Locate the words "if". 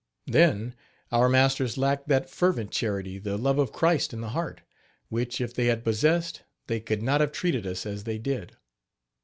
5.39-5.53